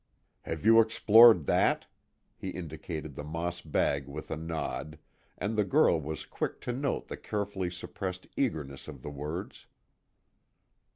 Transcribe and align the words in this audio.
"Have 0.41 0.65
you 0.65 0.81
explored 0.81 1.45
that?" 1.45 1.85
He 2.35 2.49
indicated 2.49 3.13
the 3.13 3.23
moss 3.23 3.61
bag 3.61 4.07
with 4.07 4.31
a 4.31 4.35
nod, 4.35 4.97
and 5.37 5.55
the 5.55 5.63
girl 5.63 6.01
was 6.01 6.25
quick 6.25 6.59
to 6.61 6.73
note 6.73 7.07
the 7.07 7.17
carefully 7.17 7.69
suppressed 7.69 8.25
eagerness 8.35 8.87
of 8.87 9.03
the 9.03 9.11
words. 9.11 9.67